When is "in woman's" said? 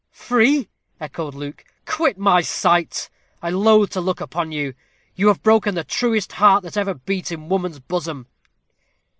7.31-7.79